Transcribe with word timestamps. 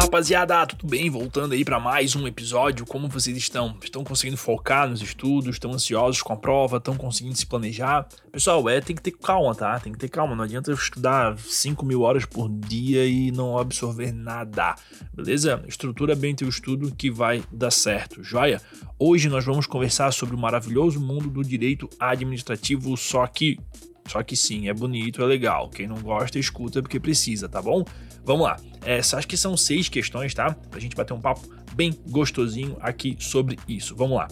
rapaziada, 0.00 0.66
tudo 0.66 0.86
bem? 0.86 1.10
Voltando 1.10 1.52
aí 1.52 1.62
para 1.62 1.78
mais 1.78 2.16
um 2.16 2.26
episódio. 2.26 2.86
Como 2.86 3.06
vocês 3.06 3.36
estão? 3.36 3.76
Estão 3.82 4.02
conseguindo 4.02 4.38
focar 4.38 4.88
nos 4.88 5.02
estudos? 5.02 5.56
Estão 5.56 5.72
ansiosos 5.72 6.22
com 6.22 6.32
a 6.32 6.36
prova? 6.36 6.78
Estão 6.78 6.96
conseguindo 6.96 7.36
se 7.36 7.44
planejar? 7.44 8.08
Pessoal, 8.32 8.66
é, 8.66 8.80
tem 8.80 8.96
que 8.96 9.02
ter 9.02 9.10
calma, 9.10 9.54
tá? 9.54 9.78
Tem 9.78 9.92
que 9.92 9.98
ter 9.98 10.08
calma. 10.08 10.34
Não 10.34 10.44
adianta 10.44 10.72
estudar 10.72 11.38
5 11.38 11.84
mil 11.84 12.00
horas 12.00 12.24
por 12.24 12.48
dia 12.48 13.04
e 13.04 13.30
não 13.30 13.58
absorver 13.58 14.10
nada, 14.10 14.74
beleza? 15.12 15.62
Estrutura 15.68 16.16
bem 16.16 16.34
teu 16.34 16.48
estudo 16.48 16.94
que 16.96 17.10
vai 17.10 17.44
dar 17.52 17.70
certo, 17.70 18.24
joia? 18.24 18.60
Hoje 18.98 19.28
nós 19.28 19.44
vamos 19.44 19.66
conversar 19.66 20.12
sobre 20.12 20.34
o 20.34 20.38
maravilhoso 20.38 20.98
mundo 20.98 21.28
do 21.28 21.44
direito 21.44 21.90
administrativo, 22.00 22.96
só 22.96 23.26
que 23.26 23.58
só 24.06 24.22
que 24.22 24.36
sim, 24.36 24.68
é 24.68 24.74
bonito, 24.74 25.22
é 25.22 25.26
legal. 25.26 25.68
Quem 25.68 25.86
não 25.86 26.00
gosta, 26.00 26.38
escuta 26.38 26.82
porque 26.82 26.98
precisa, 26.98 27.48
tá 27.48 27.60
bom? 27.62 27.84
Vamos 28.24 28.46
lá. 28.46 28.56
É, 28.84 28.98
acho 28.98 29.28
que 29.28 29.36
são 29.36 29.56
seis 29.56 29.88
questões, 29.88 30.34
tá? 30.34 30.52
Pra 30.52 30.80
gente 30.80 30.96
bater 30.96 31.12
um 31.12 31.20
papo 31.20 31.48
bem 31.74 31.92
gostosinho 32.08 32.76
aqui 32.80 33.16
sobre 33.18 33.58
isso. 33.68 33.94
Vamos 33.94 34.16
lá. 34.16 34.28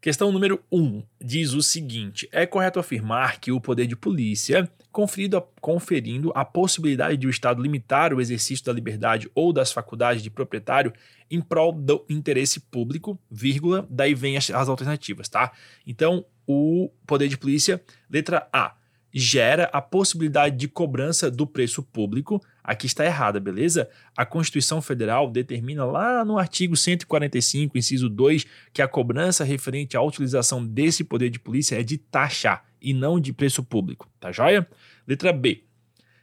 Questão 0.00 0.32
número 0.32 0.64
1 0.72 0.80
um, 0.80 1.02
diz 1.20 1.52
o 1.52 1.62
seguinte: 1.62 2.26
é 2.32 2.46
correto 2.46 2.80
afirmar 2.80 3.38
que 3.38 3.52
o 3.52 3.60
poder 3.60 3.86
de 3.86 3.94
polícia, 3.94 4.62
a, 4.62 5.42
conferindo 5.60 6.32
a 6.34 6.42
possibilidade 6.42 7.18
de 7.18 7.26
o 7.26 7.30
Estado 7.30 7.62
limitar 7.62 8.14
o 8.14 8.20
exercício 8.20 8.64
da 8.64 8.72
liberdade 8.72 9.30
ou 9.34 9.52
das 9.52 9.70
faculdades 9.70 10.22
de 10.22 10.30
proprietário 10.30 10.90
em 11.30 11.38
prol 11.38 11.72
do 11.72 12.04
interesse 12.08 12.60
público, 12.60 13.20
vírgula, 13.30 13.86
daí 13.90 14.14
vem 14.14 14.38
as, 14.38 14.50
as 14.50 14.70
alternativas, 14.70 15.28
tá? 15.28 15.52
Então, 15.86 16.24
o 16.50 16.90
poder 17.06 17.28
de 17.28 17.38
polícia, 17.38 17.80
letra 18.10 18.48
A, 18.52 18.74
gera 19.12 19.64
a 19.72 19.80
possibilidade 19.80 20.56
de 20.56 20.66
cobrança 20.66 21.30
do 21.30 21.46
preço 21.46 21.82
público. 21.82 22.42
Aqui 22.62 22.86
está 22.86 23.04
errada, 23.04 23.38
beleza? 23.38 23.88
A 24.16 24.26
Constituição 24.26 24.82
Federal 24.82 25.30
determina 25.30 25.84
lá 25.84 26.24
no 26.24 26.38
artigo 26.38 26.76
145, 26.76 27.78
inciso 27.78 28.08
2, 28.08 28.46
que 28.72 28.82
a 28.82 28.88
cobrança 28.88 29.44
referente 29.44 29.96
à 29.96 30.02
utilização 30.02 30.64
desse 30.64 31.04
poder 31.04 31.30
de 31.30 31.38
polícia 31.38 31.78
é 31.78 31.82
de 31.82 31.98
taxa 31.98 32.60
e 32.80 32.92
não 32.92 33.20
de 33.20 33.32
preço 33.32 33.62
público, 33.62 34.08
tá 34.18 34.32
joia? 34.32 34.66
Letra 35.06 35.32
B. 35.32 35.64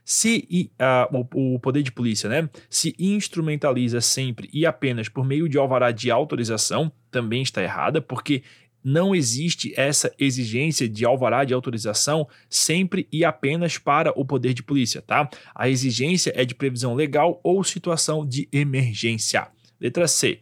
Se 0.04 0.70
uh, 0.80 1.26
o, 1.34 1.58
poder 1.58 1.82
de 1.82 1.92
polícia 1.92 2.30
né, 2.30 2.48
se 2.70 2.94
instrumentaliza 2.98 4.00
sempre 4.00 4.48
e 4.50 4.64
apenas 4.64 5.06
por 5.06 5.22
meio 5.22 5.46
de 5.46 5.58
alvará 5.58 5.90
de 5.90 6.10
autorização, 6.10 6.90
também 7.10 7.42
está 7.42 7.62
errada, 7.62 8.00
porque 8.00 8.42
não 8.82 9.14
existe 9.14 9.72
essa 9.76 10.12
exigência 10.18 10.88
de 10.88 11.04
alvará 11.04 11.44
de 11.44 11.52
autorização 11.52 12.28
sempre 12.48 13.06
e 13.12 13.24
apenas 13.24 13.78
para 13.78 14.12
o 14.18 14.24
poder 14.24 14.54
de 14.54 14.62
polícia, 14.62 15.02
tá? 15.02 15.28
A 15.54 15.68
exigência 15.68 16.32
é 16.34 16.44
de 16.44 16.54
previsão 16.54 16.94
legal 16.94 17.40
ou 17.42 17.62
situação 17.64 18.26
de 18.26 18.48
emergência. 18.52 19.48
Letra 19.80 20.08
C. 20.08 20.40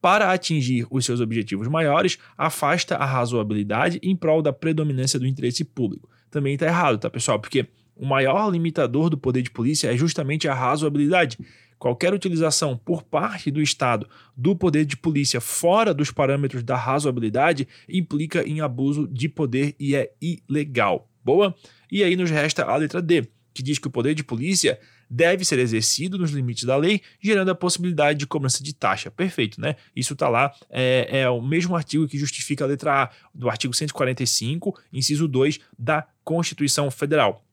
Para 0.00 0.32
atingir 0.32 0.86
os 0.90 1.04
seus 1.04 1.20
objetivos 1.20 1.66
maiores, 1.66 2.18
afasta 2.36 2.94
a 2.94 3.04
razoabilidade 3.04 3.98
em 4.02 4.14
prol 4.14 4.40
da 4.40 4.52
predominância 4.52 5.18
do 5.18 5.26
interesse 5.26 5.64
público. 5.64 6.08
Também 6.30 6.54
está 6.54 6.66
errado, 6.66 6.98
tá, 6.98 7.10
pessoal? 7.10 7.40
Porque 7.40 7.66
o 7.96 8.06
maior 8.06 8.48
limitador 8.48 9.10
do 9.10 9.18
poder 9.18 9.42
de 9.42 9.50
polícia 9.50 9.92
é 9.92 9.96
justamente 9.96 10.46
a 10.46 10.54
razoabilidade. 10.54 11.36
Qualquer 11.78 12.12
utilização 12.12 12.76
por 12.76 13.02
parte 13.02 13.50
do 13.50 13.62
Estado 13.62 14.08
do 14.36 14.56
poder 14.56 14.84
de 14.84 14.96
polícia 14.96 15.40
fora 15.40 15.94
dos 15.94 16.10
parâmetros 16.10 16.62
da 16.62 16.76
razoabilidade 16.76 17.68
implica 17.88 18.42
em 18.42 18.60
abuso 18.60 19.06
de 19.06 19.28
poder 19.28 19.74
e 19.78 19.94
é 19.94 20.12
ilegal. 20.20 21.08
Boa? 21.24 21.54
E 21.90 22.02
aí 22.02 22.16
nos 22.16 22.30
resta 22.30 22.64
a 22.64 22.76
letra 22.76 23.00
D, 23.00 23.28
que 23.54 23.62
diz 23.62 23.78
que 23.78 23.86
o 23.86 23.90
poder 23.90 24.14
de 24.14 24.24
polícia 24.24 24.78
deve 25.10 25.44
ser 25.44 25.58
exercido 25.58 26.18
nos 26.18 26.30
limites 26.32 26.64
da 26.64 26.76
lei, 26.76 27.00
gerando 27.20 27.50
a 27.50 27.54
possibilidade 27.54 28.18
de 28.18 28.26
cobrança 28.26 28.62
de 28.62 28.74
taxa. 28.74 29.10
Perfeito, 29.10 29.60
né? 29.60 29.76
Isso 29.94 30.12
está 30.12 30.28
lá, 30.28 30.52
é, 30.68 31.20
é, 31.20 31.30
o 31.30 31.40
mesmo 31.40 31.74
artigo 31.74 32.06
que 32.06 32.18
justifica 32.18 32.64
a 32.64 32.68
letra 32.68 33.04
A 33.04 33.10
do 33.34 33.48
artigo 33.48 33.74
145, 33.74 34.78
inciso 34.92 35.26
2 35.26 35.60
da 35.78 36.06
Constituição 36.24 36.90
Federal 36.90 37.44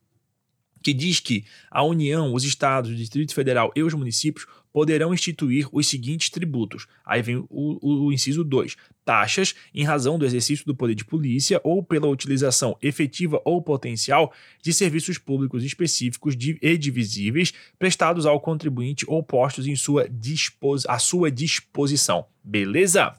que 0.86 0.94
diz 0.94 1.20
que 1.20 1.44
a 1.72 1.82
União, 1.84 2.32
os 2.32 2.44
estados, 2.44 2.92
o 2.92 2.96
Distrito 2.96 3.34
Federal 3.34 3.72
e 3.76 3.82
os 3.82 3.96
municípios 3.96 4.46
poderão 4.72 5.16
instituir 5.16 5.68
os 5.72 5.88
seguintes 5.88 6.30
tributos. 6.30 6.86
Aí 7.04 7.24
vem 7.24 7.38
o, 7.38 7.48
o, 7.50 8.06
o 8.06 8.14
inciso 8.14 8.44
2. 8.44 8.76
Taxas 9.04 9.56
em 9.74 9.84
razão 9.84 10.20
do 10.20 10.28
exercício 10.28 10.64
do 10.64 10.76
poder 10.76 10.94
de 10.94 11.04
polícia 11.04 11.60
ou 11.64 11.82
pela 11.82 12.08
utilização 12.08 12.78
efetiva 12.84 13.42
ou 13.44 13.64
potencial 13.64 14.32
de 14.62 14.72
serviços 14.72 15.18
públicos 15.18 15.64
específicos 15.64 16.36
e 16.40 16.78
divisíveis 16.78 17.52
prestados 17.80 18.28
ao 18.28 18.40
contribuinte 18.40 19.06
ou 19.08 19.24
postos 19.24 19.66
em 19.66 19.76
sua, 19.76 20.08
à 20.88 21.00
sua 21.00 21.32
disposição. 21.32 22.28
Beleza? 22.44 23.18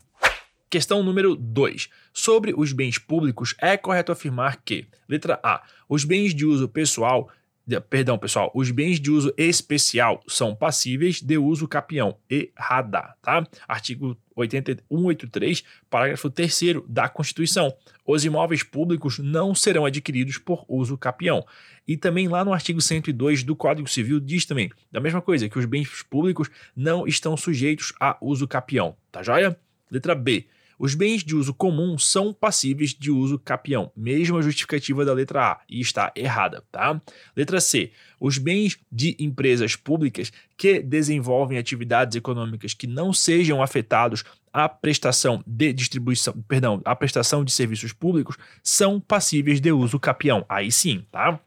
Questão 0.70 1.02
número 1.02 1.34
2. 1.34 1.88
Sobre 2.12 2.54
os 2.56 2.72
bens 2.72 2.96
públicos, 2.96 3.56
é 3.58 3.76
correto 3.76 4.12
afirmar 4.12 4.62
que, 4.64 4.86
letra 5.08 5.40
A, 5.42 5.64
os 5.88 6.04
bens 6.04 6.32
de 6.32 6.44
uso 6.44 6.68
pessoal 6.68 7.28
Perdão, 7.90 8.16
pessoal. 8.16 8.52
Os 8.54 8.70
bens 8.70 9.00
de 9.00 9.10
uso 9.10 9.34
especial 9.36 10.22
são 10.28 10.54
passíveis 10.54 11.20
de 11.20 11.36
uso 11.36 11.66
capião. 11.66 12.16
Errada, 12.30 13.16
tá? 13.20 13.44
Artigo 13.66 14.16
183, 14.36 15.64
parágrafo 15.90 16.30
3 16.30 16.60
da 16.86 17.08
Constituição. 17.08 17.74
Os 18.06 18.24
imóveis 18.24 18.62
públicos 18.62 19.18
não 19.18 19.52
serão 19.52 19.84
adquiridos 19.84 20.38
por 20.38 20.64
uso 20.68 20.96
capião. 20.96 21.44
E 21.88 21.96
também 21.96 22.28
lá 22.28 22.44
no 22.44 22.52
artigo 22.52 22.80
102 22.80 23.42
do 23.42 23.56
Código 23.56 23.88
Civil 23.88 24.20
diz 24.20 24.46
também, 24.46 24.70
da 24.92 25.00
mesma 25.00 25.20
coisa, 25.20 25.48
que 25.48 25.58
os 25.58 25.64
bens 25.64 26.04
públicos 26.04 26.48
não 26.74 27.04
estão 27.04 27.36
sujeitos 27.36 27.92
a 27.98 28.16
uso 28.20 28.46
capião. 28.46 28.96
Tá 29.10 29.24
joia? 29.24 29.58
Letra 29.90 30.14
B. 30.14 30.46
Os 30.78 30.94
bens 30.94 31.24
de 31.24 31.34
uso 31.34 31.54
comum 31.54 31.96
são 31.98 32.32
passíveis 32.32 32.90
de 32.90 33.10
uso 33.10 33.38
capião, 33.38 33.90
mesma 33.96 34.42
justificativa 34.42 35.04
da 35.04 35.12
letra 35.12 35.52
A, 35.52 35.60
e 35.68 35.80
está 35.80 36.12
errada, 36.14 36.62
tá? 36.70 37.00
Letra 37.34 37.60
C. 37.60 37.92
Os 38.20 38.38
bens 38.38 38.78
de 38.90 39.16
empresas 39.18 39.74
públicas 39.74 40.30
que 40.56 40.80
desenvolvem 40.80 41.58
atividades 41.58 42.16
econômicas 42.16 42.74
que 42.74 42.86
não 42.86 43.12
sejam 43.12 43.62
afetados 43.62 44.24
à 44.52 44.68
prestação 44.68 45.42
de 45.46 45.72
distribuição, 45.72 46.34
perdão, 46.48 46.80
à 46.84 46.94
prestação 46.94 47.44
de 47.44 47.52
serviços 47.52 47.92
públicos 47.92 48.36
são 48.62 49.00
passíveis 49.00 49.60
de 49.60 49.72
uso 49.72 49.98
capião. 49.98 50.44
Aí 50.48 50.70
sim, 50.70 51.04
tá? 51.10 51.40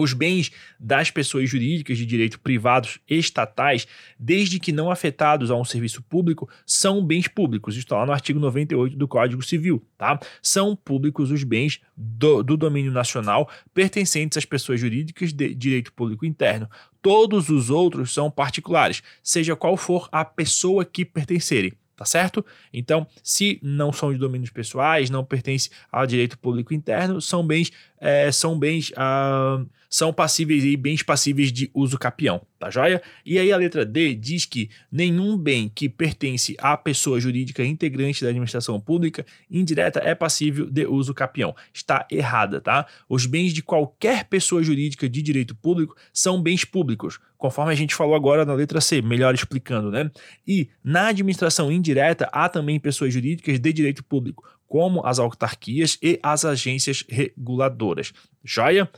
Os 0.00 0.14
bens 0.14 0.50
das 0.78 1.10
pessoas 1.10 1.50
jurídicas 1.50 1.98
de 1.98 2.06
direito 2.06 2.40
privados 2.40 2.98
estatais, 3.06 3.86
desde 4.18 4.58
que 4.58 4.72
não 4.72 4.90
afetados 4.90 5.50
a 5.50 5.56
um 5.56 5.64
serviço 5.64 6.02
público, 6.02 6.48
são 6.64 7.04
bens 7.04 7.28
públicos. 7.28 7.74
Isso 7.74 7.84
está 7.84 7.98
lá 7.98 8.06
no 8.06 8.12
artigo 8.12 8.40
98 8.40 8.96
do 8.96 9.06
Código 9.06 9.42
Civil, 9.42 9.84
tá? 9.98 10.18
São 10.40 10.74
públicos 10.74 11.30
os 11.30 11.44
bens 11.44 11.80
do, 11.94 12.42
do 12.42 12.56
domínio 12.56 12.90
nacional 12.90 13.50
pertencentes 13.74 14.38
às 14.38 14.46
pessoas 14.46 14.80
jurídicas 14.80 15.34
de 15.34 15.54
direito 15.54 15.92
público 15.92 16.24
interno. 16.24 16.66
Todos 17.02 17.50
os 17.50 17.68
outros 17.68 18.14
são 18.14 18.30
particulares, 18.30 19.02
seja 19.22 19.54
qual 19.54 19.76
for 19.76 20.08
a 20.10 20.24
pessoa 20.24 20.82
que 20.82 21.04
pertencerem 21.04 21.74
tá 22.00 22.06
certo? 22.06 22.42
Então, 22.72 23.06
se 23.22 23.60
não 23.62 23.92
são 23.92 24.10
de 24.10 24.18
domínios 24.18 24.48
pessoais, 24.48 25.10
não 25.10 25.22
pertence 25.22 25.68
ao 25.92 26.06
direito 26.06 26.38
público 26.38 26.72
interno, 26.72 27.20
são 27.20 27.46
bens, 27.46 27.70
é, 28.00 28.32
são 28.32 28.58
bens, 28.58 28.90
ah, 28.96 29.62
são 29.90 30.12
passíveis 30.12 30.64
e 30.64 30.76
bens 30.76 31.02
passíveis 31.02 31.52
de 31.52 31.68
uso 31.74 31.98
capião, 31.98 32.40
tá 32.60 32.70
joia? 32.70 33.02
E 33.26 33.40
aí 33.40 33.50
a 33.50 33.56
letra 33.56 33.84
D 33.84 34.14
diz 34.14 34.46
que 34.46 34.70
nenhum 34.90 35.36
bem 35.36 35.68
que 35.68 35.88
pertence 35.88 36.54
à 36.60 36.76
pessoa 36.76 37.20
jurídica 37.20 37.64
integrante 37.64 38.22
da 38.22 38.28
administração 38.28 38.80
pública 38.80 39.26
indireta 39.50 39.98
é 39.98 40.14
passível 40.14 40.70
de 40.70 40.86
uso 40.86 41.12
capião. 41.12 41.54
Está 41.74 42.06
errada, 42.08 42.60
tá? 42.60 42.86
Os 43.08 43.26
bens 43.26 43.52
de 43.52 43.62
qualquer 43.62 44.24
pessoa 44.26 44.62
jurídica 44.62 45.08
de 45.08 45.20
direito 45.20 45.56
público 45.56 45.96
são 46.12 46.40
bens 46.40 46.64
públicos 46.64 47.18
conforme 47.40 47.72
a 47.72 47.74
gente 47.74 47.94
falou 47.94 48.14
agora 48.14 48.44
na 48.44 48.52
letra 48.52 48.82
C, 48.82 49.00
melhor 49.00 49.34
explicando, 49.34 49.90
né? 49.90 50.10
E 50.46 50.68
na 50.84 51.08
administração 51.08 51.72
indireta 51.72 52.28
há 52.32 52.50
também 52.50 52.78
pessoas 52.78 53.14
jurídicas 53.14 53.58
de 53.58 53.72
direito 53.72 54.04
público, 54.04 54.46
como 54.68 55.04
as 55.04 55.18
autarquias 55.18 55.98
e 56.02 56.20
as 56.22 56.44
agências 56.44 57.02
reguladoras. 57.08 58.12
Joia? 58.44 58.88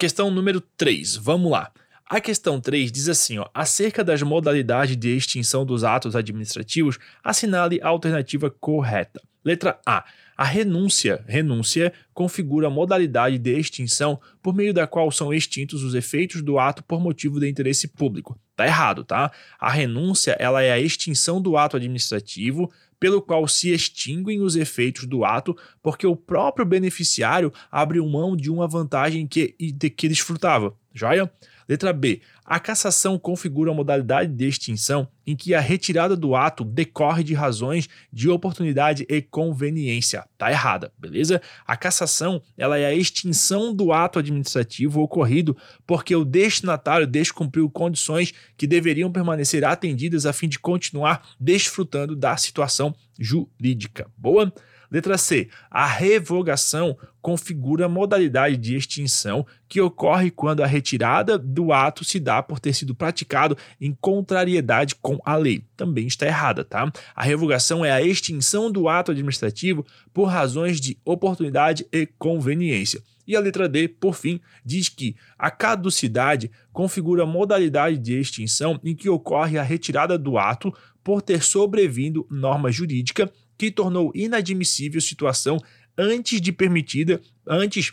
Questão 0.00 0.30
número 0.30 0.60
3, 0.60 1.16
vamos 1.16 1.50
lá. 1.50 1.72
A 2.06 2.20
questão 2.20 2.60
3 2.60 2.92
diz 2.92 3.08
assim: 3.08 3.38
ó, 3.38 3.48
acerca 3.52 4.04
das 4.04 4.22
modalidades 4.22 4.96
de 4.96 5.08
extinção 5.08 5.66
dos 5.66 5.82
atos 5.82 6.14
administrativos, 6.14 7.00
assinale 7.20 7.80
a 7.82 7.88
alternativa 7.88 8.48
correta. 8.48 9.20
Letra 9.44 9.80
A. 9.84 10.04
A 10.36 10.44
renúncia, 10.44 11.24
renúncia 11.26 11.92
configura 12.14 12.68
a 12.68 12.70
modalidade 12.70 13.38
de 13.38 13.58
extinção 13.58 14.20
por 14.40 14.54
meio 14.54 14.72
da 14.72 14.86
qual 14.86 15.10
são 15.10 15.34
extintos 15.34 15.82
os 15.82 15.96
efeitos 15.96 16.42
do 16.42 16.60
ato 16.60 16.84
por 16.84 17.00
motivo 17.00 17.40
de 17.40 17.48
interesse 17.48 17.88
público. 17.88 18.38
Tá 18.54 18.64
errado, 18.66 19.02
tá? 19.02 19.32
A 19.58 19.68
renúncia, 19.68 20.36
ela 20.38 20.62
é 20.62 20.70
a 20.70 20.78
extinção 20.78 21.42
do 21.42 21.56
ato 21.56 21.76
administrativo 21.76 22.70
pelo 22.98 23.22
qual 23.22 23.46
se 23.46 23.70
extinguem 23.72 24.40
os 24.40 24.56
efeitos 24.56 25.06
do 25.06 25.24
ato, 25.24 25.56
porque 25.82 26.06
o 26.06 26.16
próprio 26.16 26.66
beneficiário 26.66 27.52
abriu 27.70 28.06
mão 28.06 28.36
de 28.36 28.50
uma 28.50 28.66
vantagem 28.66 29.26
que, 29.26 29.54
de 29.58 29.90
que 29.90 30.08
desfrutava. 30.08 30.74
Joia? 30.92 31.30
Letra 31.68 31.92
B. 31.92 32.22
A 32.44 32.58
cassação 32.58 33.18
configura 33.18 33.70
a 33.70 33.74
modalidade 33.74 34.32
de 34.32 34.48
extinção 34.48 35.06
em 35.26 35.36
que 35.36 35.52
a 35.52 35.60
retirada 35.60 36.16
do 36.16 36.34
ato 36.34 36.64
decorre 36.64 37.22
de 37.22 37.34
razões 37.34 37.88
de 38.10 38.30
oportunidade 38.30 39.04
e 39.06 39.20
conveniência. 39.20 40.24
Tá 40.38 40.50
errada, 40.50 40.90
beleza? 40.98 41.42
A 41.66 41.76
cassação 41.76 42.40
ela 42.56 42.78
é 42.78 42.86
a 42.86 42.94
extinção 42.94 43.74
do 43.74 43.92
ato 43.92 44.18
administrativo 44.18 45.02
ocorrido 45.02 45.54
porque 45.86 46.16
o 46.16 46.24
destinatário 46.24 47.06
descumpriu 47.06 47.68
condições 47.68 48.32
que 48.56 48.66
deveriam 48.66 49.12
permanecer 49.12 49.62
atendidas 49.62 50.24
a 50.24 50.32
fim 50.32 50.48
de 50.48 50.58
continuar 50.58 51.28
desfrutando 51.38 52.16
da 52.16 52.34
situação 52.38 52.94
jurídica. 53.18 54.10
Boa? 54.16 54.50
Letra 54.90 55.18
C. 55.18 55.48
A 55.70 55.86
revogação 55.86 56.96
configura 57.20 57.86
a 57.86 57.88
modalidade 57.88 58.56
de 58.56 58.74
extinção 58.74 59.46
que 59.68 59.80
ocorre 59.80 60.30
quando 60.30 60.62
a 60.62 60.66
retirada 60.66 61.38
do 61.38 61.72
ato 61.72 62.04
se 62.04 62.18
dá 62.18 62.42
por 62.42 62.58
ter 62.58 62.72
sido 62.72 62.94
praticado 62.94 63.56
em 63.78 63.96
contrariedade 64.00 64.94
com 64.94 65.18
a 65.24 65.36
lei. 65.36 65.62
Também 65.76 66.06
está 66.06 66.26
errada, 66.26 66.64
tá? 66.64 66.90
A 67.14 67.22
revogação 67.22 67.84
é 67.84 67.92
a 67.92 68.02
extinção 68.02 68.70
do 68.70 68.88
ato 68.88 69.10
administrativo 69.10 69.84
por 70.12 70.24
razões 70.24 70.80
de 70.80 70.96
oportunidade 71.04 71.86
e 71.92 72.06
conveniência. 72.06 73.02
E 73.26 73.36
a 73.36 73.40
letra 73.40 73.68
D, 73.68 73.88
por 73.88 74.14
fim, 74.14 74.40
diz 74.64 74.88
que 74.88 75.14
a 75.38 75.50
caducidade 75.50 76.50
configura 76.72 77.24
a 77.24 77.26
modalidade 77.26 77.98
de 77.98 78.18
extinção 78.18 78.80
em 78.82 78.96
que 78.96 79.10
ocorre 79.10 79.58
a 79.58 79.62
retirada 79.62 80.16
do 80.16 80.38
ato 80.38 80.72
por 81.04 81.20
ter 81.20 81.42
sobrevindo 81.42 82.26
norma 82.30 82.72
jurídica 82.72 83.30
que 83.58 83.70
tornou 83.70 84.12
inadmissível 84.14 85.00
situação 85.00 85.58
antes 85.98 86.40
de 86.40 86.52
permitida, 86.52 87.20
antes 87.46 87.92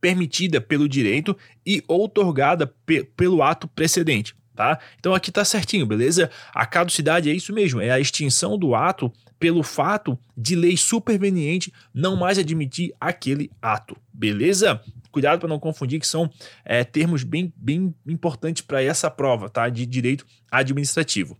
permitida 0.00 0.60
pelo 0.60 0.88
direito 0.88 1.36
e 1.64 1.84
outorgada 1.86 2.66
pe 2.66 3.04
pelo 3.04 3.42
ato 3.42 3.68
precedente, 3.68 4.34
tá? 4.56 4.80
Então 4.98 5.14
aqui 5.14 5.30
tá 5.30 5.44
certinho, 5.44 5.86
beleza? 5.86 6.30
A 6.52 6.66
caducidade 6.66 7.30
é 7.30 7.34
isso 7.34 7.52
mesmo, 7.52 7.80
é 7.80 7.90
a 7.90 8.00
extinção 8.00 8.58
do 8.58 8.74
ato 8.74 9.12
pelo 9.38 9.62
fato 9.62 10.18
de 10.36 10.56
lei 10.56 10.76
superveniente 10.76 11.72
não 11.92 12.16
mais 12.16 12.38
admitir 12.38 12.94
aquele 13.00 13.50
ato, 13.60 13.96
beleza? 14.12 14.80
Cuidado 15.12 15.38
para 15.38 15.48
não 15.48 15.58
confundir 15.58 16.00
que 16.00 16.06
são 16.06 16.30
é, 16.64 16.82
termos 16.82 17.22
bem, 17.22 17.52
bem 17.56 17.94
importantes 18.06 18.62
para 18.62 18.82
essa 18.82 19.10
prova, 19.10 19.50
tá? 19.50 19.68
De 19.68 19.84
direito 19.84 20.24
administrativo. 20.50 21.36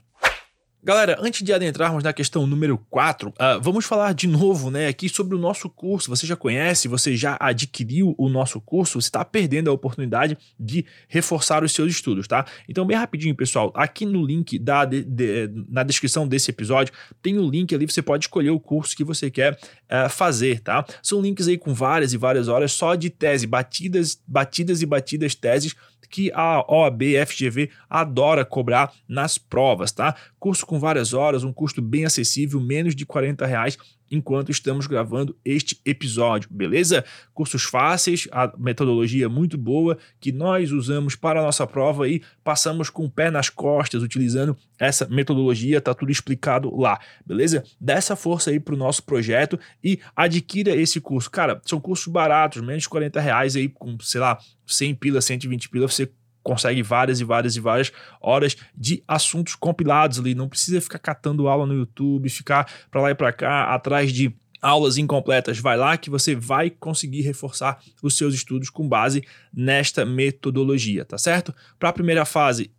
Galera, 0.84 1.17
antes 1.20 1.44
de 1.44 1.52
adentrarmos 1.52 2.02
na 2.02 2.12
questão 2.12 2.44
número 2.44 2.76
4, 2.90 3.29
uh, 3.29 3.32
ah, 3.38 3.58
vamos 3.58 3.84
falar 3.84 4.12
de 4.12 4.26
novo 4.26 4.69
né, 4.69 4.88
aqui 4.88 5.08
sobre 5.08 5.37
o 5.37 5.38
nosso 5.38 5.70
curso. 5.70 6.11
Você 6.11 6.26
já 6.26 6.34
conhece, 6.34 6.88
você 6.88 7.14
já 7.17 7.37
adquiriu 7.38 8.17
o 8.19 8.29
nosso 8.29 8.61
curso, 8.61 9.00
você 9.00 9.06
está 9.06 9.25
perdendo 9.25 9.70
a 9.70 9.73
oportunidade 9.73 10.37
de 10.58 10.84
reforçar 11.06 11.62
os 11.62 11.70
seus 11.70 11.93
estudos, 11.93 12.26
tá? 12.26 12.44
Então, 12.69 12.84
bem 12.84 12.96
rapidinho, 12.96 13.32
pessoal, 13.32 13.73
aqui 13.76 14.05
no 14.05 14.26
link 14.26 14.58
da, 14.58 14.84
de, 14.84 15.05
de, 15.05 15.52
na 15.69 15.84
descrição 15.84 16.26
desse 16.26 16.50
episódio, 16.50 16.93
tem 17.23 17.38
um 17.38 17.49
link 17.49 17.73
ali, 17.73 17.87
você 17.88 18.02
pode 18.02 18.25
escolher 18.25 18.50
o 18.50 18.58
curso 18.58 18.96
que 18.96 19.05
você 19.05 19.31
quer 19.31 19.52
uh, 19.52 20.11
fazer, 20.11 20.58
tá? 20.58 20.84
São 21.00 21.23
links 21.23 21.46
aí 21.46 21.56
com 21.56 21.73
várias 21.73 22.12
e 22.12 22.17
várias 22.17 22.49
horas 22.49 22.73
só 22.73 22.96
de 22.96 23.08
tese, 23.08 23.46
batidas, 23.46 24.20
batidas 24.26 24.82
e 24.82 24.87
batidas 24.87 25.37
teses 25.37 25.76
que 26.12 26.31
a 26.35 26.62
OAB 26.70 27.03
FGV 27.26 27.70
adora 27.88 28.44
cobrar 28.44 28.93
nas 29.09 29.38
provas, 29.38 29.91
tá? 29.91 30.14
Curso 30.38 30.67
com 30.67 30.79
várias 30.79 31.14
horas, 31.14 31.43
um 31.43 31.53
custo 31.53 31.81
bem 31.81 32.05
acessível, 32.05 32.61
menos 32.61 32.94
de 32.94 33.06
40 33.06 33.47
reais 33.47 33.79
enquanto 34.12 34.50
estamos 34.50 34.87
gravando 34.87 35.35
este 35.43 35.81
episódio, 35.87 36.49
beleza? 36.53 37.03
Cursos 37.32 37.62
fáceis, 37.64 38.29
a 38.31 38.53
metodologia 38.59 39.29
muito 39.29 39.56
boa 39.56 39.97
que 40.20 40.31
nós 40.31 40.70
usamos 40.70 41.17
para 41.17 41.41
a 41.41 41.43
nossa 41.43 41.67
prova 41.67 42.06
e 42.06 42.23
passamos 42.44 42.91
com 42.91 43.06
o 43.06 43.11
pé 43.11 43.31
nas 43.31 43.49
costas 43.49 44.03
utilizando 44.03 44.56
essa 44.79 45.09
metodologia, 45.09 45.81
tá 45.81 45.94
tudo 45.94 46.12
explicado 46.12 46.76
lá, 46.76 47.00
beleza? 47.25 47.64
Dá 47.81 47.94
essa 47.94 48.14
força 48.14 48.50
aí 48.50 48.61
para 48.61 48.75
o 48.75 48.79
nosso 48.79 49.03
projeto 49.03 49.59
e 49.82 49.99
adquira 50.15 50.76
esse 50.76 51.00
curso. 51.00 51.31
Cara, 51.31 51.61
são 51.65 51.81
cursos 51.81 52.06
baratos, 52.08 52.62
menos 52.62 52.82
de 52.82 52.88
40 52.91 53.19
reais 53.19 53.56
aí, 53.56 53.69
com, 53.69 53.99
sei 54.00 54.20
lá, 54.20 54.38
100 54.67 54.94
pila, 54.97 55.20
120 55.20 55.69
pila, 55.70 55.88
você 55.88 56.11
consegue 56.43 56.83
várias 56.83 57.21
e 57.21 57.25
várias 57.25 57.56
e 57.56 57.61
várias 57.61 57.93
horas 58.21 58.56
de 58.77 59.03
assuntos 59.06 59.55
compilados 59.55 60.19
ali. 60.19 60.35
Não 60.35 60.49
precisa 60.49 60.81
ficar 60.81 60.99
catando 60.99 61.49
aula 61.49 61.67
no 61.67 61.75
YouTube, 61.75 62.29
ficar 62.29 62.71
para 62.91 63.00
lá 63.00 63.11
e 63.11 63.15
para 63.15 63.33
cá 63.33 63.75
atrás 63.75 64.12
de 64.12 64.35
aulas 64.62 64.97
incompletas. 64.97 65.59
Vai 65.59 65.77
lá 65.77 65.97
que 65.97 66.09
você 66.09 66.35
vai 66.35 66.71
conseguir 66.71 67.23
reforçar 67.23 67.81
os 68.03 68.17
seus 68.17 68.35
estudos 68.35 68.71
com 68.71 68.89
base 68.89 69.25
nesta 69.53 70.06
metodologia, 70.06 71.05
tá 71.05 71.19
certo? 71.19 71.53
Para 71.79 71.89
a 71.89 71.93
primeira 71.93 72.25
fase, 72.25 72.71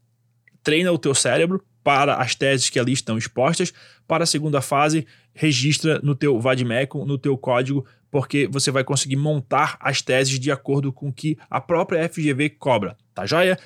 treina 0.64 0.92
o 0.92 0.98
teu 0.98 1.14
cérebro 1.14 1.64
para 1.84 2.16
as 2.16 2.34
teses 2.34 2.70
que 2.70 2.80
ali 2.80 2.94
estão 2.94 3.18
expostas. 3.18 3.74
Para 4.08 4.24
a 4.24 4.28
segunda 4.28 4.62
fase, 4.62 5.06
registra 5.34 6.00
no 6.02 6.16
teu 6.16 6.40
VADMECO, 6.40 7.06
no 7.06 7.18
teu 7.18 7.38
código, 7.38 7.86
porque 8.10 8.48
você 8.48 8.72
vai 8.72 8.84
conseguir 8.84 9.18
montar 9.18 9.76
as 9.80 10.02
teses 10.02 10.40
de 10.40 10.52
acordo 10.52 10.94
com 10.94 11.10
o 11.10 11.14
que 11.14 11.38
a 11.50 11.60
própria 11.60 12.08
FGV 12.08 12.52
cobra, 12.52 12.96
tá 13.14 13.26
joia? 13.26 13.58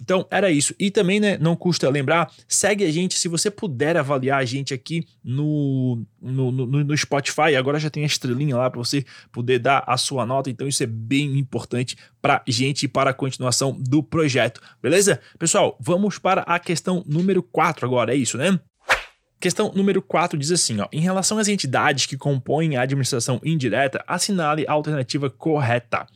Então 0.00 0.26
era 0.30 0.50
isso. 0.50 0.74
E 0.78 0.90
também, 0.90 1.20
né, 1.20 1.36
não 1.38 1.54
custa 1.54 1.88
lembrar, 1.90 2.32
segue 2.48 2.84
a 2.84 2.90
gente 2.90 3.18
se 3.18 3.28
você 3.28 3.50
puder 3.50 3.96
avaliar 3.96 4.40
a 4.40 4.44
gente 4.44 4.72
aqui 4.72 5.06
no, 5.22 6.02
no, 6.20 6.50
no, 6.50 6.66
no 6.84 6.96
Spotify. 6.96 7.54
Agora 7.56 7.78
já 7.78 7.90
tem 7.90 8.02
a 8.02 8.06
estrelinha 8.06 8.56
lá 8.56 8.70
para 8.70 8.78
você 8.78 9.04
poder 9.30 9.58
dar 9.58 9.84
a 9.86 9.96
sua 9.96 10.24
nota. 10.24 10.48
Então 10.48 10.66
isso 10.66 10.82
é 10.82 10.86
bem 10.86 11.38
importante 11.38 11.96
para 12.22 12.42
gente 12.48 12.84
e 12.84 12.88
para 12.88 13.10
a 13.10 13.14
continuação 13.14 13.76
do 13.78 14.02
projeto. 14.02 14.60
Beleza? 14.82 15.20
Pessoal, 15.38 15.76
vamos 15.78 16.18
para 16.18 16.42
a 16.42 16.58
questão 16.58 17.04
número 17.06 17.42
4 17.42 17.84
agora. 17.84 18.14
É 18.14 18.16
isso, 18.16 18.38
né? 18.38 18.58
Questão 19.38 19.72
número 19.74 20.02
4 20.02 20.38
diz 20.38 20.50
assim: 20.50 20.80
ó, 20.80 20.88
em 20.92 21.00
relação 21.00 21.38
às 21.38 21.48
entidades 21.48 22.06
que 22.06 22.16
compõem 22.16 22.76
a 22.76 22.82
administração 22.82 23.40
indireta, 23.44 24.02
assinale 24.06 24.66
a 24.68 24.72
alternativa 24.72 25.30
correta. 25.30 26.06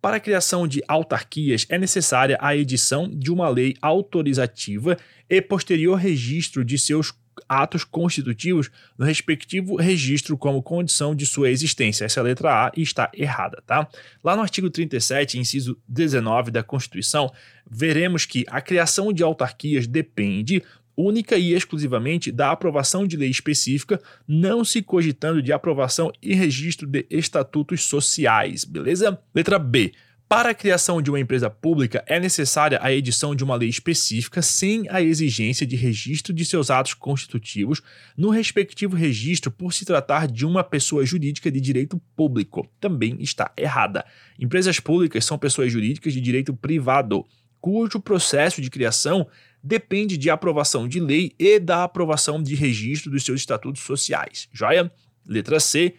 Para 0.00 0.16
a 0.16 0.20
criação 0.20 0.68
de 0.68 0.82
autarquias, 0.86 1.66
é 1.68 1.78
necessária 1.78 2.38
a 2.40 2.54
edição 2.56 3.08
de 3.08 3.32
uma 3.32 3.48
lei 3.48 3.74
autorizativa 3.80 4.96
e 5.28 5.42
posterior 5.42 5.96
registro 5.96 6.64
de 6.64 6.78
seus 6.78 7.12
atos 7.48 7.84
constitutivos 7.84 8.70
no 8.96 9.04
respectivo 9.04 9.76
registro 9.76 10.36
como 10.36 10.62
condição 10.62 11.14
de 11.14 11.26
sua 11.26 11.50
existência. 11.50 12.04
Essa 12.04 12.20
é 12.20 12.22
letra 12.22 12.66
A 12.66 12.72
está 12.76 13.10
errada, 13.14 13.62
tá? 13.66 13.86
Lá 14.22 14.34
no 14.34 14.42
artigo 14.42 14.70
37, 14.70 15.38
inciso 15.38 15.78
19 15.88 16.50
da 16.50 16.62
Constituição, 16.62 17.32
veremos 17.68 18.24
que 18.24 18.44
a 18.48 18.60
criação 18.60 19.12
de 19.12 19.22
autarquias 19.22 19.86
depende 19.86 20.62
única 20.96 21.36
e 21.36 21.52
exclusivamente 21.52 22.32
da 22.32 22.50
aprovação 22.50 23.06
de 23.06 23.16
lei 23.16 23.28
específica, 23.28 24.00
não 24.26 24.64
se 24.64 24.82
cogitando 24.82 25.42
de 25.42 25.52
aprovação 25.52 26.10
e 26.22 26.34
registro 26.34 26.86
de 26.86 27.06
estatutos 27.10 27.84
sociais, 27.84 28.64
beleza? 28.64 29.18
Letra 29.34 29.58
B. 29.58 29.92
Para 30.28 30.50
a 30.50 30.54
criação 30.54 31.00
de 31.00 31.08
uma 31.08 31.20
empresa 31.20 31.48
pública, 31.48 32.02
é 32.04 32.18
necessária 32.18 32.80
a 32.82 32.92
edição 32.92 33.32
de 33.32 33.44
uma 33.44 33.54
lei 33.54 33.68
específica 33.68 34.42
sem 34.42 34.84
a 34.90 35.00
exigência 35.00 35.64
de 35.64 35.76
registro 35.76 36.34
de 36.34 36.44
seus 36.44 36.68
atos 36.68 36.94
constitutivos 36.94 37.80
no 38.16 38.30
respectivo 38.30 38.96
registro 38.96 39.52
por 39.52 39.72
se 39.72 39.84
tratar 39.84 40.26
de 40.26 40.44
uma 40.44 40.64
pessoa 40.64 41.06
jurídica 41.06 41.48
de 41.48 41.60
direito 41.60 42.02
público. 42.16 42.68
Também 42.80 43.18
está 43.20 43.52
errada. 43.56 44.04
Empresas 44.36 44.80
públicas 44.80 45.24
são 45.24 45.38
pessoas 45.38 45.70
jurídicas 45.70 46.12
de 46.12 46.20
direito 46.20 46.52
privado, 46.52 47.24
cujo 47.60 48.00
processo 48.00 48.60
de 48.60 48.68
criação 48.68 49.28
depende 49.62 50.16
de 50.16 50.30
aprovação 50.30 50.88
de 50.88 51.00
lei 51.00 51.32
e 51.38 51.58
da 51.58 51.84
aprovação 51.84 52.42
de 52.42 52.54
registro 52.54 53.10
dos 53.10 53.24
seus 53.24 53.40
estatutos 53.40 53.82
sociais. 53.82 54.48
Joia? 54.52 54.90
Letra 55.26 55.58
C. 55.58 55.94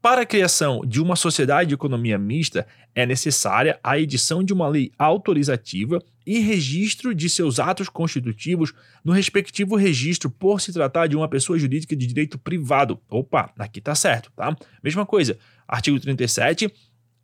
Para 0.00 0.22
a 0.22 0.26
criação 0.26 0.80
de 0.84 1.00
uma 1.00 1.14
sociedade 1.14 1.68
de 1.68 1.74
economia 1.74 2.18
mista, 2.18 2.66
é 2.92 3.06
necessária 3.06 3.78
a 3.84 3.98
edição 3.98 4.42
de 4.42 4.52
uma 4.52 4.66
lei 4.66 4.90
autorizativa 4.98 6.02
e 6.26 6.40
registro 6.40 7.14
de 7.14 7.28
seus 7.28 7.60
atos 7.60 7.88
constitutivos 7.88 8.72
no 9.04 9.12
respectivo 9.12 9.76
registro 9.76 10.28
por 10.28 10.60
se 10.60 10.72
tratar 10.72 11.06
de 11.06 11.16
uma 11.16 11.28
pessoa 11.28 11.58
jurídica 11.58 11.94
de 11.94 12.06
direito 12.06 12.36
privado. 12.38 13.00
Opa, 13.08 13.52
aqui 13.58 13.80
tá 13.80 13.94
certo, 13.94 14.32
tá? 14.34 14.56
Mesma 14.82 15.06
coisa. 15.06 15.38
Artigo 15.68 15.98
37 16.00 16.72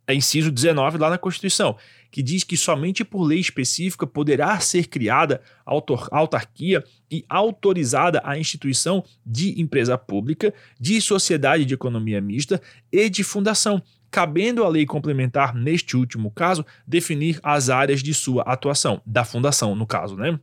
é 0.07 0.13
inciso 0.13 0.51
19 0.51 0.97
lá 0.97 1.09
na 1.09 1.17
Constituição, 1.17 1.77
que 2.11 2.23
diz 2.23 2.43
que 2.43 2.57
somente 2.57 3.03
por 3.03 3.23
lei 3.23 3.39
específica 3.39 4.07
poderá 4.07 4.59
ser 4.59 4.87
criada 4.87 5.41
autarquia 5.65 6.83
e 7.09 7.23
autorizada 7.29 8.21
a 8.23 8.37
instituição 8.37 9.03
de 9.25 9.59
empresa 9.61 9.97
pública, 9.97 10.53
de 10.79 10.99
sociedade 11.01 11.65
de 11.65 11.73
economia 11.73 12.21
mista 12.21 12.61
e 12.91 13.09
de 13.09 13.23
fundação, 13.23 13.81
cabendo 14.09 14.63
à 14.63 14.69
lei 14.69 14.85
complementar, 14.85 15.53
neste 15.53 15.95
último 15.95 16.31
caso, 16.31 16.65
definir 16.87 17.39
as 17.43 17.69
áreas 17.69 18.01
de 18.01 18.13
sua 18.13 18.43
atuação, 18.43 19.01
da 19.05 19.23
fundação, 19.23 19.75
no 19.75 19.85
caso, 19.85 20.15
né? 20.15 20.39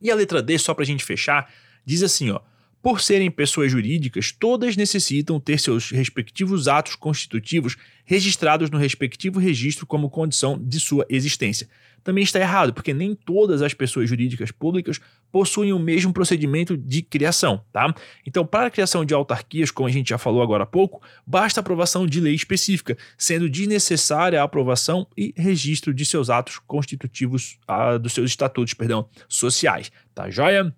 E 0.00 0.10
a 0.10 0.14
letra 0.14 0.42
D, 0.42 0.58
só 0.58 0.74
para 0.74 0.82
a 0.82 0.86
gente 0.86 1.04
fechar, 1.04 1.52
diz 1.84 2.02
assim, 2.02 2.30
ó 2.30 2.40
Por 2.82 3.00
serem 3.00 3.30
pessoas 3.30 3.70
jurídicas, 3.70 4.32
todas 4.32 4.76
necessitam 4.76 5.38
ter 5.38 5.60
seus 5.60 5.90
respectivos 5.90 6.66
atos 6.66 6.96
constitutivos 6.96 7.76
registrados 8.04 8.70
no 8.70 8.76
respectivo 8.76 9.38
registro 9.38 9.86
como 9.86 10.10
condição 10.10 10.58
de 10.60 10.80
sua 10.80 11.06
existência. 11.08 11.68
Também 12.02 12.24
está 12.24 12.40
errado, 12.40 12.74
porque 12.74 12.92
nem 12.92 13.14
todas 13.14 13.62
as 13.62 13.72
pessoas 13.72 14.08
jurídicas 14.08 14.50
públicas 14.50 15.00
possuem 15.30 15.72
o 15.72 15.78
mesmo 15.78 16.12
procedimento 16.12 16.76
de 16.76 17.02
criação, 17.02 17.64
tá? 17.72 17.94
Então, 18.26 18.44
para 18.44 18.66
a 18.66 18.70
criação 18.70 19.04
de 19.04 19.14
autarquias, 19.14 19.70
como 19.70 19.88
a 19.88 19.92
gente 19.92 20.08
já 20.08 20.18
falou 20.18 20.42
agora 20.42 20.64
há 20.64 20.66
pouco, 20.66 21.00
basta 21.24 21.60
aprovação 21.60 22.04
de 22.04 22.20
lei 22.20 22.34
específica, 22.34 22.98
sendo 23.16 23.48
desnecessária 23.48 24.40
a 24.40 24.44
aprovação 24.44 25.06
e 25.16 25.32
registro 25.36 25.94
de 25.94 26.04
seus 26.04 26.28
atos 26.28 26.58
constitutivos, 26.66 27.58
ah, 27.68 27.96
dos 27.96 28.12
seus 28.12 28.30
estatutos, 28.30 28.74
perdão, 28.74 29.08
sociais, 29.28 29.92
tá 30.12 30.28
joia? 30.28 30.74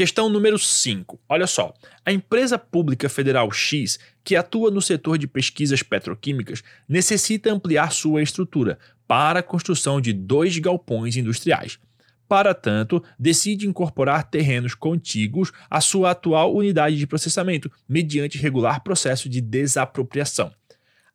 Questão 0.00 0.30
número 0.30 0.58
5. 0.58 1.20
Olha 1.28 1.46
só. 1.46 1.74
A 2.06 2.10
empresa 2.10 2.58
pública 2.58 3.06
federal 3.06 3.52
X, 3.52 3.98
que 4.24 4.34
atua 4.34 4.70
no 4.70 4.80
setor 4.80 5.18
de 5.18 5.26
pesquisas 5.26 5.82
petroquímicas, 5.82 6.62
necessita 6.88 7.52
ampliar 7.52 7.92
sua 7.92 8.22
estrutura 8.22 8.78
para 9.06 9.40
a 9.40 9.42
construção 9.42 10.00
de 10.00 10.14
dois 10.14 10.56
galpões 10.58 11.18
industriais. 11.18 11.78
Para 12.26 12.54
tanto, 12.54 13.04
decide 13.18 13.68
incorporar 13.68 14.30
terrenos 14.30 14.74
contíguos 14.74 15.52
à 15.68 15.82
sua 15.82 16.12
atual 16.12 16.54
unidade 16.56 16.96
de 16.96 17.06
processamento, 17.06 17.70
mediante 17.86 18.38
regular 18.38 18.82
processo 18.82 19.28
de 19.28 19.42
desapropriação. 19.42 20.50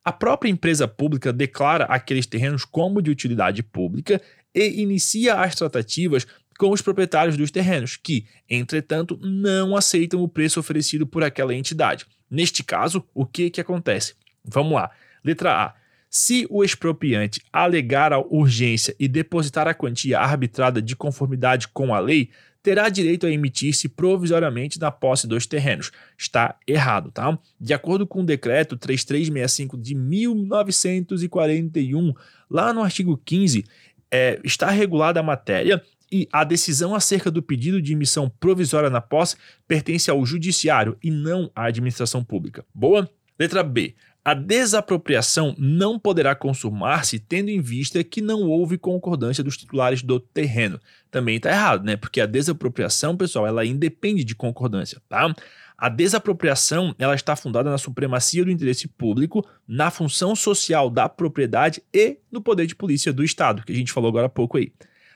A 0.04 0.12
própria 0.12 0.48
empresa 0.48 0.86
pública 0.86 1.32
declara 1.32 1.86
aqueles 1.86 2.24
terrenos 2.24 2.64
como 2.64 3.02
de 3.02 3.10
utilidade 3.10 3.64
pública 3.64 4.22
e 4.54 4.80
inicia 4.80 5.34
as 5.34 5.56
tratativas 5.56 6.24
com 6.56 6.70
os 6.70 6.82
proprietários 6.82 7.36
dos 7.36 7.50
terrenos, 7.50 7.96
que, 7.96 8.26
entretanto, 8.48 9.18
não 9.22 9.76
aceitam 9.76 10.22
o 10.22 10.28
preço 10.28 10.58
oferecido 10.58 11.06
por 11.06 11.22
aquela 11.22 11.54
entidade. 11.54 12.06
Neste 12.30 12.64
caso, 12.64 13.04
o 13.14 13.24
que, 13.24 13.50
que 13.50 13.60
acontece? 13.60 14.14
Vamos 14.44 14.72
lá. 14.72 14.90
Letra 15.24 15.52
A. 15.52 15.74
Se 16.08 16.46
o 16.48 16.64
expropriante 16.64 17.42
alegar 17.52 18.12
a 18.12 18.18
urgência 18.18 18.96
e 18.98 19.06
depositar 19.06 19.68
a 19.68 19.74
quantia 19.74 20.18
arbitrada 20.18 20.80
de 20.80 20.96
conformidade 20.96 21.68
com 21.68 21.94
a 21.94 21.98
lei, 21.98 22.30
terá 22.62 22.88
direito 22.88 23.26
a 23.26 23.30
emitir-se 23.30 23.88
provisoriamente 23.88 24.80
na 24.80 24.90
posse 24.90 25.26
dos 25.26 25.46
terrenos. 25.46 25.92
Está 26.18 26.56
errado, 26.66 27.12
tá? 27.12 27.38
De 27.60 27.74
acordo 27.74 28.06
com 28.06 28.22
o 28.22 28.26
decreto 28.26 28.76
3365 28.76 29.76
de 29.76 29.94
1941, 29.94 32.14
lá 32.50 32.72
no 32.72 32.82
artigo 32.82 33.20
15, 33.24 33.64
é, 34.10 34.40
está 34.42 34.70
regulada 34.70 35.20
a 35.20 35.22
matéria 35.22 35.82
e 36.10 36.28
a 36.32 36.44
decisão 36.44 36.94
acerca 36.94 37.30
do 37.30 37.42
pedido 37.42 37.80
de 37.80 37.92
emissão 37.92 38.28
provisória 38.28 38.90
na 38.90 39.00
posse 39.00 39.36
pertence 39.66 40.10
ao 40.10 40.24
judiciário 40.24 40.96
e 41.02 41.10
não 41.10 41.50
à 41.54 41.64
administração 41.66 42.22
pública. 42.22 42.64
Boa? 42.74 43.08
Letra 43.38 43.62
B. 43.62 43.94
A 44.24 44.34
desapropriação 44.34 45.54
não 45.56 46.00
poderá 46.00 46.34
consumar-se 46.34 47.18
tendo 47.18 47.48
em 47.48 47.60
vista 47.60 48.02
que 48.02 48.20
não 48.20 48.42
houve 48.42 48.76
concordância 48.76 49.44
dos 49.44 49.56
titulares 49.56 50.02
do 50.02 50.18
terreno. 50.18 50.80
Também 51.12 51.36
está 51.36 51.50
errado, 51.50 51.84
né? 51.84 51.96
Porque 51.96 52.20
a 52.20 52.26
desapropriação, 52.26 53.16
pessoal, 53.16 53.46
ela 53.46 53.64
independe 53.64 54.24
de 54.24 54.34
concordância, 54.34 55.00
tá? 55.08 55.32
A 55.78 55.88
desapropriação, 55.88 56.92
ela 56.98 57.14
está 57.14 57.36
fundada 57.36 57.70
na 57.70 57.78
supremacia 57.78 58.44
do 58.44 58.50
interesse 58.50 58.88
público, 58.88 59.46
na 59.68 59.92
função 59.92 60.34
social 60.34 60.90
da 60.90 61.08
propriedade 61.08 61.82
e 61.94 62.16
no 62.32 62.40
poder 62.40 62.66
de 62.66 62.74
polícia 62.74 63.12
do 63.12 63.22
Estado, 63.22 63.62
que 63.62 63.72
a 63.72 63.76
gente 63.76 63.92
falou 63.92 64.08
agora 64.08 64.26
há 64.26 64.30
pouco 64.30 64.56
aí. 64.56 64.72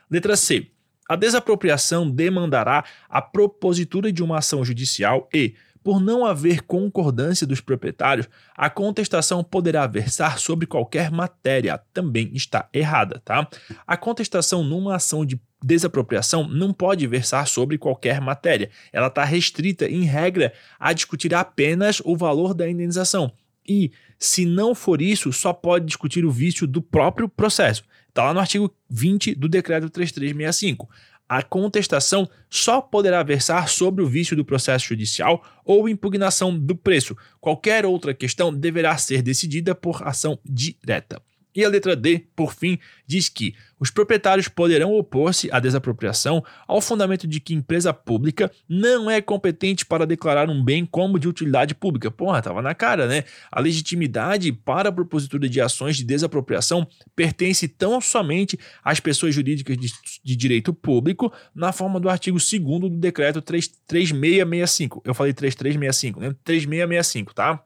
Letra 0.09 0.37
C. 0.37 0.69
A 1.11 1.17
desapropriação 1.17 2.09
demandará 2.09 2.85
a 3.09 3.21
propositura 3.21 4.13
de 4.13 4.23
uma 4.23 4.39
ação 4.39 4.65
judicial 4.65 5.29
e, 5.35 5.57
por 5.83 6.01
não 6.01 6.25
haver 6.25 6.63
concordância 6.63 7.45
dos 7.45 7.61
proprietários, 7.61 8.29
a 8.57 8.71
contestação 8.71 9.43
poderá 9.43 9.89
versar 9.89 10.39
sobre 10.39 10.69
qualquer 10.69 11.11
matéria. 11.11 11.83
Também 11.93 12.31
está 12.33 12.69
errada, 12.73 13.21
tá? 13.25 13.49
A 13.85 13.97
contestação 13.97 14.63
numa 14.63 14.95
ação 14.95 15.27
de 15.27 15.41
desapropriação 15.61 16.47
não 16.47 16.73
pode 16.73 17.05
versar 17.09 17.49
sobre 17.49 17.77
qualquer 17.77 18.21
matéria. 18.21 18.71
Ela 18.93 19.09
está 19.09 19.25
restrita, 19.25 19.87
em 19.87 20.05
regra, 20.05 20.53
a 20.79 20.93
discutir 20.93 21.35
apenas 21.35 22.01
o 22.05 22.17
valor 22.17 22.55
da 22.55 22.71
indenização. 22.71 23.33
E, 23.67 23.91
se 24.19 24.45
não 24.45 24.75
for 24.75 25.01
isso, 25.01 25.33
só 25.33 25.53
pode 25.53 25.87
discutir 25.87 26.25
o 26.25 26.31
vício 26.31 26.67
do 26.67 26.83
próprio 26.83 27.29
processo. 27.29 27.85
Está 28.09 28.25
lá 28.25 28.35
no 28.35 28.41
artigo 28.41 28.75
20 28.89 29.35
do 29.35 29.49
decreto 29.49 29.89
3365. 29.89 30.89
A 31.29 31.43
contestação 31.43 32.29
só 32.49 32.81
poderá 32.81 33.23
versar 33.23 33.69
sobre 33.69 34.03
o 34.03 34.07
vício 34.09 34.37
do 34.37 34.45
processo 34.45 34.87
judicial 34.87 35.45
ou 35.65 35.89
impugnação 35.89 36.59
do 36.59 36.75
preço. 36.75 37.17
Qualquer 37.41 37.87
outra 37.87 38.13
questão 38.13 38.53
deverá 38.53 38.97
ser 38.97 39.23
decidida 39.23 39.73
por 39.73 40.03
ação 40.07 40.37
direta. 40.45 41.23
E 41.55 41.65
a 41.65 41.69
letra 41.69 41.97
D, 41.97 42.27
por 42.37 42.55
fim, 42.55 42.79
diz 43.07 43.29
que 43.29 43.55
os 43.81 43.91
proprietários 43.91 44.47
poderão 44.47 44.93
opor-se 44.93 45.51
à 45.51 45.59
desapropriação 45.59 46.45
ao 46.69 46.81
fundamento 46.83 47.27
de 47.27 47.41
que 47.41 47.55
empresa 47.55 47.95
pública 47.95 48.51
não 48.69 49.11
é 49.11 49.23
competente 49.23 49.87
para 49.87 50.07
declarar 50.07 50.51
um 50.51 50.63
bem 50.63 50.85
como 50.85 51.19
de 51.19 51.27
utilidade 51.27 51.75
pública. 51.75 52.11
Porra, 52.11 52.43
tava 52.43 52.61
na 52.61 52.75
cara, 52.75 53.07
né? 53.07 53.25
A 53.51 53.59
legitimidade 53.59 54.53
para 54.53 54.91
a 54.91 54.93
propositura 54.93 55.49
de 55.49 55.61
ações 55.61 55.97
de 55.97 56.05
desapropriação 56.05 56.87
pertence 57.17 57.67
tão 57.67 58.01
somente 58.01 58.59
às 58.85 59.01
pessoas 59.01 59.35
jurídicas 59.35 59.77
de, 59.79 59.91
de 60.23 60.37
direito 60.37 60.75
público, 60.75 61.33
na 61.55 61.73
forma 61.73 61.99
do 61.99 62.09
artigo 62.09 62.37
2 62.37 62.81
do 62.81 62.91
decreto 62.91 63.41
3, 63.41 63.67
3665. 63.87 65.03
Eu 65.05 65.15
falei 65.15 65.33
3365, 65.33 66.21
né? 66.21 66.37
3665, 66.45 67.35
tá? 67.35 67.63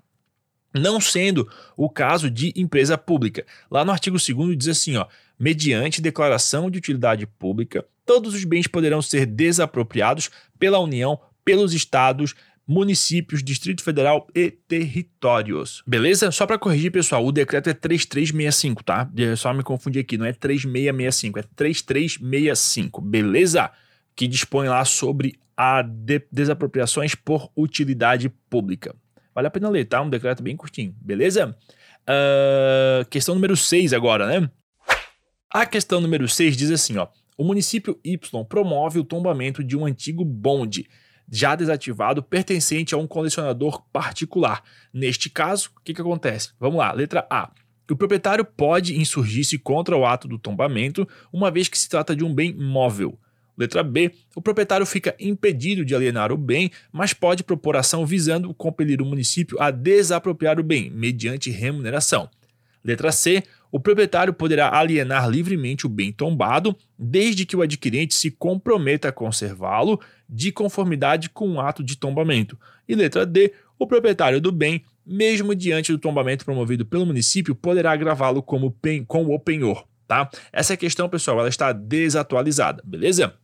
Não 0.75 1.01
sendo 1.01 1.49
o 1.77 1.89
caso 1.89 2.29
de 2.29 2.53
empresa 2.57 2.99
pública. 2.99 3.47
Lá 3.71 3.85
no 3.85 3.93
artigo 3.93 4.19
2 4.19 4.59
diz 4.59 4.69
assim, 4.69 4.97
ó, 4.97 5.07
mediante 5.39 6.03
declaração 6.03 6.71
de 6.71 6.79
utilidade 6.79 7.27
pública, 7.27 7.85
todos 8.05 8.35
os 8.35 8.45
bens 8.45 8.67
poderão 8.67 9.01
ser 9.01 9.25
desapropriados 9.25 10.31
pela 10.59 10.81
União, 10.81 11.19
pelos 11.45 11.73
estados, 11.73 12.35
municípios, 12.67 13.43
Distrito 13.43 13.83
Federal 13.83 14.27
e 14.35 14.51
territórios. 14.51 15.83
Beleza? 15.87 16.31
Só 16.31 16.47
para 16.47 16.59
corrigir, 16.59 16.91
pessoal, 16.91 17.25
o 17.25 17.31
decreto 17.31 17.69
é 17.69 17.75
3365, 17.75 18.83
tá? 18.83 19.09
Só 19.37 19.53
me 19.53 19.63
confundir 19.63 20.01
aqui, 20.01 20.17
não 20.17 20.25
é 20.25 20.33
3665, 20.33 21.39
é 21.39 21.45
3365, 21.55 23.01
beleza? 23.03 23.71
Que 24.17 24.27
dispõe 24.27 24.69
lá 24.69 24.83
sobre 24.85 25.39
a 25.57 25.83
de 25.83 26.23
desapropriações 26.33 27.15
por 27.15 27.51
utilidade 27.55 28.31
pública. 28.49 28.97
Vale 29.35 29.49
a 29.49 29.51
pena 29.51 29.69
ler, 29.69 29.85
tá? 29.87 30.01
Um 30.01 30.09
decreto 30.09 30.43
bem 30.43 30.57
curtinho, 30.57 30.95
beleza? 31.01 31.57
Uh, 32.03 33.05
questão 33.11 33.35
número 33.35 33.57
6 33.57 33.93
agora, 33.93 34.27
né? 34.27 34.51
A 35.51 35.67
questão 35.67 36.01
número 36.01 36.29
6 36.29 36.57
diz 36.57 36.71
assim, 36.71 36.97
ó. 36.99 37.09
O 37.37 37.45
município 37.45 37.99
Y 38.05 38.45
promove 38.49 39.01
o 39.01 39.05
tombamento 39.05 39.65
de 39.65 39.77
um 39.77 39.85
antigo 39.85 40.25
bonde, 40.25 40.89
já 41.31 41.57
desativado, 41.57 42.23
pertencente 42.23 42.95
a 42.95 42.99
um 42.99 43.07
colecionador 43.09 43.83
particular. 43.93 44.63
Neste 44.93 45.29
caso, 45.29 45.71
o 45.77 45.81
que, 45.83 45.93
que 45.93 46.01
acontece? 46.01 46.53
Vamos 46.61 46.79
lá, 46.79 46.93
letra 46.93 47.27
A. 47.29 47.51
O 47.91 47.97
proprietário 47.97 48.45
pode 48.45 48.99
insurgir-se 48.99 49.59
contra 49.59 49.97
o 49.97 50.07
ato 50.07 50.29
do 50.29 50.39
tombamento, 50.39 51.07
uma 51.33 51.51
vez 51.51 51.69
que 51.69 51.79
se 51.79 51.89
trata 51.89 52.15
de 52.15 52.25
um 52.25 52.33
bem 52.33 52.55
móvel. 52.55 53.19
Letra 53.57 53.83
B. 53.83 54.13
O 54.35 54.43
proprietário 54.43 54.85
fica 54.85 55.15
impedido 55.19 55.85
de 55.85 55.95
alienar 55.95 56.33
o 56.33 56.37
bem, 56.37 56.71
mas 56.93 57.13
pode 57.13 57.45
propor 57.45 57.77
ação 57.77 58.05
visando 58.05 58.53
compelir 58.55 59.01
o 59.01 59.07
município 59.07 59.61
a 59.61 59.71
desapropriar 59.71 60.59
o 60.59 60.63
bem, 60.63 60.91
mediante 60.91 61.51
remuneração. 61.51 62.29
Letra 62.85 63.11
C. 63.13 63.43
O 63.73 63.81
proprietário 63.81 64.33
poderá 64.33 64.77
alienar 64.77 65.29
livremente 65.29 65.87
o 65.87 65.89
bem 65.89 66.13
tombado, 66.13 66.77
desde 66.97 67.45
que 67.45 67.57
o 67.57 67.63
adquirente 67.63 68.15
se 68.15 68.31
comprometa 68.31 69.09
a 69.09 69.13
conservá-lo 69.13 70.01
de 70.29 70.53
conformidade 70.53 71.29
com 71.31 71.55
o 71.55 71.61
ato 71.61 71.83
de 71.83 71.97
tombamento. 71.97 72.59
E 72.87 72.95
letra 72.95 73.27
D. 73.27 73.53
O 73.77 73.87
proprietário 73.87 74.41
do 74.41 74.53
bem, 74.53 74.85
mesmo 75.05 75.55
diante 75.55 75.91
do 75.91 75.99
tombamento 75.99 76.45
promovido 76.45 76.87
pelo 76.87 77.05
município, 77.05 77.55
poderá 77.55 77.91
agravá-lo 77.91 78.43
como 78.43 78.77
o 78.77 79.41
penhor. 79.41 79.85
Tá? 80.07 80.31
Essa 80.53 80.77
questão, 80.77 81.09
pessoal, 81.09 81.41
ela 81.41 81.49
está 81.49 81.73
desatualizada, 81.73 82.83
beleza? 82.87 83.35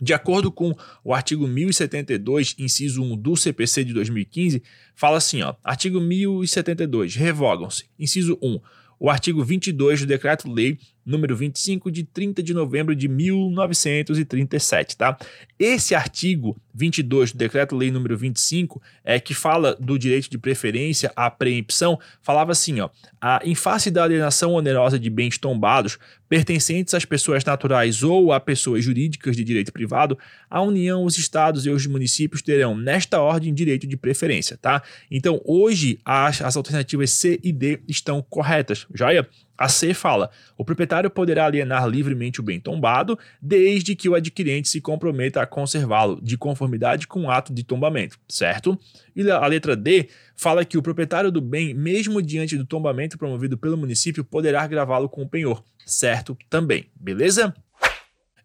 De 0.00 0.12
acordo 0.12 0.50
com 0.50 0.74
o 1.04 1.14
artigo 1.14 1.46
1072, 1.46 2.56
inciso 2.58 3.02
1 3.02 3.16
do 3.16 3.36
CPC 3.36 3.84
de 3.84 3.92
2015, 3.92 4.62
fala 4.94 5.18
assim, 5.18 5.42
ó, 5.42 5.54
artigo 5.62 6.00
1072, 6.00 7.14
revogam-se. 7.14 7.84
Inciso 7.98 8.38
1, 8.42 8.60
o 8.98 9.08
artigo 9.10 9.44
22 9.44 10.00
do 10.00 10.06
Decreto-Lei 10.06 10.78
número 11.04 11.36
25 11.36 11.90
de 11.90 12.04
30 12.04 12.42
de 12.42 12.54
novembro 12.54 12.94
de 12.94 13.08
1937, 13.08 14.96
tá? 14.96 15.16
Esse 15.58 15.94
artigo 15.94 16.56
22 16.74 17.32
do 17.32 17.38
Decreto-Lei 17.38 17.90
número 17.90 18.18
25, 18.18 18.82
é 19.04 19.20
que 19.20 19.32
fala 19.32 19.76
do 19.76 19.96
direito 19.96 20.28
de 20.28 20.36
preferência 20.36 21.12
à 21.14 21.30
preempção, 21.30 21.98
falava 22.20 22.50
assim, 22.50 22.80
ó: 22.80 22.90
a, 23.20 23.40
em 23.44 23.54
face 23.54 23.90
da 23.90 24.02
alienação 24.02 24.52
onerosa 24.52 24.98
de 24.98 25.08
bens 25.08 25.38
tombados 25.38 25.98
pertencentes 26.28 26.94
às 26.94 27.04
pessoas 27.04 27.44
naturais 27.44 28.02
ou 28.02 28.32
a 28.32 28.40
pessoas 28.40 28.82
jurídicas 28.82 29.36
de 29.36 29.44
direito 29.44 29.72
privado, 29.72 30.18
a 30.50 30.60
União, 30.60 31.04
os 31.04 31.16
estados 31.16 31.64
e 31.64 31.70
os 31.70 31.86
municípios 31.86 32.42
terão 32.42 32.76
nesta 32.76 33.20
ordem 33.20 33.54
direito 33.54 33.86
de 33.86 33.96
preferência, 33.96 34.56
tá? 34.56 34.82
Então, 35.08 35.40
hoje 35.44 36.00
as, 36.04 36.42
as 36.42 36.56
alternativas 36.56 37.10
C 37.10 37.38
e 37.42 37.52
D 37.52 37.80
estão 37.86 38.20
corretas, 38.20 38.86
joia? 38.92 39.28
A 39.56 39.68
C 39.68 39.94
fala: 39.94 40.30
o 40.56 40.64
proprietário 40.64 41.08
poderá 41.10 41.46
alienar 41.46 41.86
livremente 41.86 42.40
o 42.40 42.42
bem 42.42 42.58
tombado, 42.60 43.18
desde 43.40 43.94
que 43.94 44.08
o 44.08 44.14
adquirente 44.14 44.68
se 44.68 44.80
comprometa 44.80 45.40
a 45.40 45.46
conservá-lo 45.46 46.20
de 46.20 46.36
conformidade 46.36 47.06
com 47.06 47.24
o 47.24 47.30
ato 47.30 47.52
de 47.52 47.62
tombamento, 47.62 48.18
certo? 48.28 48.78
E 49.14 49.28
a 49.30 49.46
letra 49.46 49.76
D 49.76 50.08
fala 50.36 50.64
que 50.64 50.76
o 50.76 50.82
proprietário 50.82 51.30
do 51.30 51.40
bem, 51.40 51.72
mesmo 51.72 52.20
diante 52.20 52.56
do 52.56 52.66
tombamento 52.66 53.16
promovido 53.16 53.56
pelo 53.56 53.76
município, 53.76 54.24
poderá 54.24 54.66
gravá-lo 54.66 55.08
com 55.08 55.22
o 55.22 55.28
penhor, 55.28 55.62
certo? 55.86 56.36
Também, 56.50 56.86
beleza? 56.94 57.54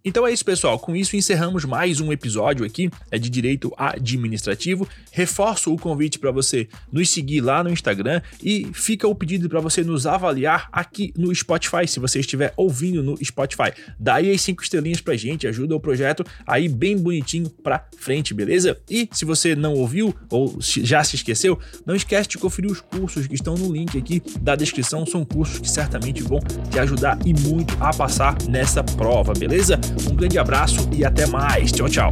Então 0.03 0.25
é 0.25 0.31
isso, 0.31 0.45
pessoal. 0.45 0.79
Com 0.79 0.95
isso 0.95 1.17
encerramos 1.17 1.65
mais 1.65 1.99
um 1.99 2.09
episódio 2.09 2.65
aqui 2.65 2.89
é 3.11 3.19
de 3.19 3.29
direito 3.29 3.73
administrativo. 3.75 4.87
Reforço 5.11 5.73
o 5.73 5.77
convite 5.77 6.17
para 6.17 6.31
você 6.31 6.69
nos 6.89 7.09
seguir 7.09 7.41
lá 7.41 7.61
no 7.61 7.69
Instagram 7.69 8.21
e 8.41 8.69
fica 8.73 9.05
o 9.05 9.13
pedido 9.13 9.49
para 9.49 9.59
você 9.59 9.83
nos 9.83 10.05
avaliar 10.05 10.69
aqui 10.71 11.13
no 11.17 11.35
Spotify, 11.35 11.85
se 11.85 11.99
você 11.99 12.21
estiver 12.21 12.53
ouvindo 12.55 13.03
no 13.03 13.17
Spotify. 13.23 13.73
Dá 13.99 14.15
aí 14.15 14.31
as 14.31 14.39
cinco 14.39 14.63
estrelinhas 14.63 15.01
pra 15.01 15.17
gente, 15.17 15.45
ajuda 15.45 15.75
o 15.75 15.79
projeto 15.81 16.25
aí 16.47 16.69
bem 16.69 16.97
bonitinho 16.97 17.49
pra 17.49 17.85
frente, 17.97 18.33
beleza? 18.33 18.79
E 18.89 19.09
se 19.11 19.25
você 19.25 19.53
não 19.53 19.73
ouviu 19.73 20.15
ou 20.29 20.57
já 20.61 21.03
se 21.03 21.17
esqueceu, 21.17 21.59
não 21.85 21.93
esquece 21.93 22.29
de 22.29 22.37
conferir 22.37 22.71
os 22.71 22.79
cursos 22.79 23.27
que 23.27 23.35
estão 23.35 23.55
no 23.55 23.73
link 23.73 23.97
aqui 23.97 24.23
da 24.39 24.55
descrição. 24.55 25.05
São 25.05 25.25
cursos 25.25 25.59
que 25.59 25.69
certamente 25.69 26.23
vão 26.23 26.39
te 26.71 26.79
ajudar 26.79 27.19
e 27.25 27.33
muito 27.33 27.75
a 27.81 27.93
passar 27.93 28.37
nessa 28.47 28.81
prova, 28.81 29.33
beleza? 29.33 29.77
Um 30.09 30.15
grande 30.15 30.37
abraço 30.37 30.89
e 30.93 31.05
até 31.05 31.25
mais. 31.25 31.71
Tchau, 31.71 31.89
tchau. 31.89 32.09